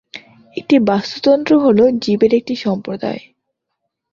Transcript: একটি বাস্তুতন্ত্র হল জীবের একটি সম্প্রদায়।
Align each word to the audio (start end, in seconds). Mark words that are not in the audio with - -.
একটি 0.57 0.75
বাস্তুতন্ত্র 0.87 1.51
হল 1.59 1.79
জীবের 1.99 2.31
একটি 2.33 2.55
সম্প্রদায়। 2.55 3.21